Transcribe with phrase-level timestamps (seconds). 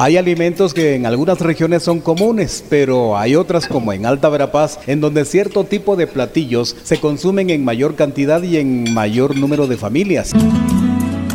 [0.00, 4.78] Hay alimentos que en algunas regiones son comunes, pero hay otras como en Alta Verapaz,
[4.86, 9.66] en donde cierto tipo de platillos se consumen en mayor cantidad y en mayor número
[9.66, 10.30] de familias.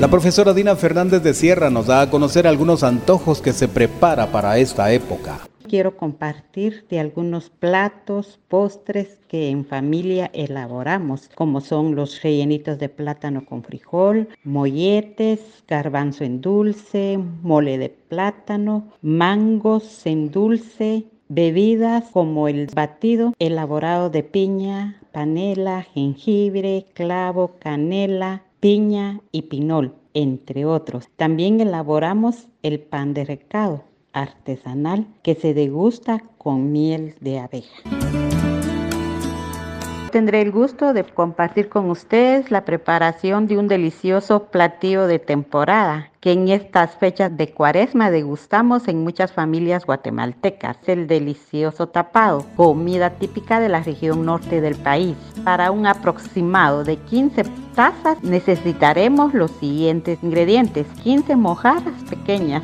[0.00, 4.32] La profesora Dina Fernández de Sierra nos da a conocer algunos antojos que se prepara
[4.32, 11.94] para esta época quiero compartir de algunos platos, postres que en familia elaboramos, como son
[11.94, 20.30] los rellenitos de plátano con frijol, molletes, garbanzo en dulce, mole de plátano, mangos en
[20.30, 29.94] dulce, bebidas como el batido elaborado de piña, panela, jengibre, clavo, canela, piña y pinol,
[30.14, 31.08] entre otros.
[31.16, 33.84] También elaboramos el pan de recado
[34.20, 37.82] artesanal que se degusta con miel de abeja.
[40.10, 46.10] Tendré el gusto de compartir con ustedes la preparación de un delicioso platillo de temporada
[46.20, 50.78] que en estas fechas de cuaresma degustamos en muchas familias guatemaltecas.
[50.86, 55.16] El delicioso tapado, comida típica de la región norte del país.
[55.44, 60.86] Para un aproximado de 15 tazas necesitaremos los siguientes ingredientes.
[61.02, 62.62] 15 mojarras pequeñas,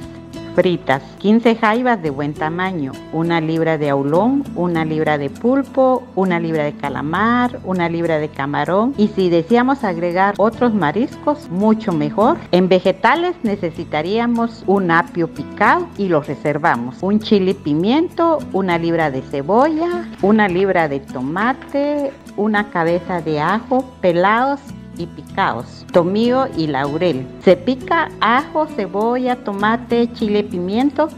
[0.55, 6.39] fritas, 15 jaivas de buen tamaño, una libra de aulón, una libra de pulpo, una
[6.41, 12.39] libra de calamar, una libra de camarón y si deseamos agregar otros mariscos, mucho mejor.
[12.53, 19.23] En vegetales necesitaríamos un apio picado y lo reservamos, un chile pimiento, una libra de
[19.23, 24.61] cebolla, una libra de tomate, una cabeza de ajo pelados
[24.99, 27.27] y picados, tomillo y laurel.
[27.43, 31.09] Se pica ajo, cebolla, tomate, chile, pimiento,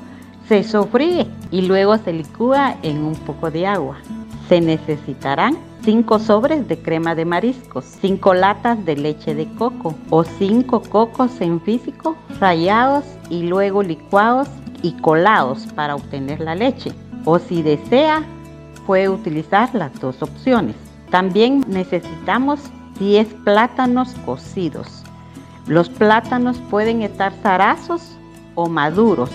[0.49, 3.97] se sofríe y luego se licúa en un poco de agua.
[4.49, 10.25] Se necesitarán 5 sobres de crema de mariscos, 5 latas de leche de coco o
[10.25, 14.49] 5 cocos en físico rallados y luego licuados
[14.83, 16.93] y colados para obtener la leche.
[17.25, 18.25] O si desea,
[18.87, 20.77] puede utilizar las dos opciones.
[21.11, 22.61] También necesitamos
[22.99, 25.03] 10 plátanos cocidos.
[25.67, 28.03] Los plátanos pueden estar zarazos
[28.55, 29.31] o maduros,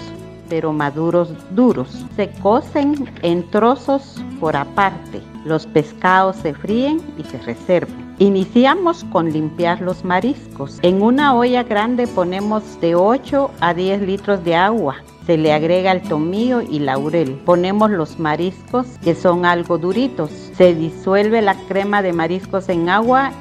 [0.49, 2.05] pero maduros duros.
[2.15, 5.21] Se cocen en trozos por aparte.
[5.45, 8.15] Los pescados se fríen y se reservan.
[8.19, 10.77] Iniciamos con limpiar los mariscos.
[10.83, 14.97] En una olla grande ponemos de 8 a 10 litros de agua.
[15.25, 17.41] Se le agrega el tomillo y laurel.
[17.45, 20.29] Ponemos los mariscos que son algo duritos.
[20.55, 23.31] Se disuelve la crema de mariscos en agua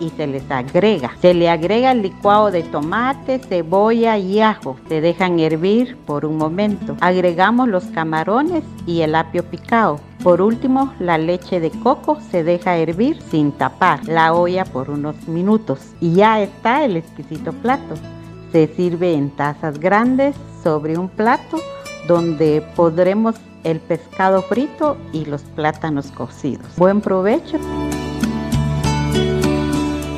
[0.00, 1.12] y se les agrega.
[1.20, 4.76] Se le agrega el licuado de tomate, cebolla y ajo.
[4.88, 6.96] Se dejan hervir por un momento.
[7.00, 10.00] Agregamos los camarones y el apio picado.
[10.22, 15.28] Por último, la leche de coco se deja hervir sin tapar la olla por unos
[15.28, 15.80] minutos.
[16.00, 17.94] Y ya está el exquisito plato.
[18.52, 21.58] Se sirve en tazas grandes sobre un plato
[22.08, 23.34] donde podremos
[23.64, 26.66] el pescado frito y los plátanos cocidos.
[26.76, 27.58] Buen provecho.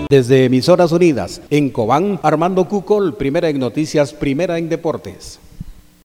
[0.09, 5.39] Desde Emisoras Unidas, en Cobán, Armando Cucol, primera en noticias, primera en deportes.